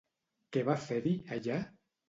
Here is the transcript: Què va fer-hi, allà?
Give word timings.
Què 0.57 0.63
va 0.71 0.77
fer-hi, 0.87 1.13
allà? 1.39 1.61